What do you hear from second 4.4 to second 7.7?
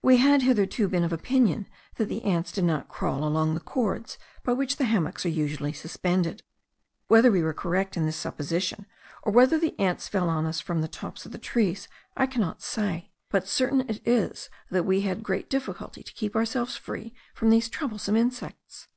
by which the hammocks are usually suspended: whether we were